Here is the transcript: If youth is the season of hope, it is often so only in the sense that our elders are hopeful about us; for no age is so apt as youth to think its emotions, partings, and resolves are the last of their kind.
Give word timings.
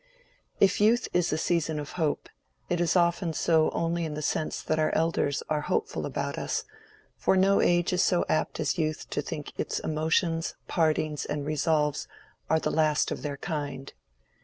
If 0.59 0.81
youth 0.81 1.07
is 1.13 1.29
the 1.29 1.37
season 1.37 1.77
of 1.79 1.91
hope, 1.91 2.27
it 2.69 2.81
is 2.81 2.95
often 2.95 3.33
so 3.33 3.69
only 3.69 4.03
in 4.03 4.15
the 4.15 4.23
sense 4.23 4.63
that 4.63 4.79
our 4.79 4.91
elders 4.95 5.43
are 5.47 5.61
hopeful 5.61 6.07
about 6.07 6.39
us; 6.39 6.63
for 7.17 7.37
no 7.37 7.61
age 7.61 7.93
is 7.93 8.03
so 8.03 8.25
apt 8.27 8.59
as 8.59 8.79
youth 8.79 9.07
to 9.11 9.21
think 9.21 9.51
its 9.59 9.77
emotions, 9.77 10.55
partings, 10.67 11.23
and 11.25 11.45
resolves 11.45 12.07
are 12.49 12.59
the 12.59 12.71
last 12.71 13.11
of 13.11 13.21
their 13.21 13.37
kind. 13.37 13.93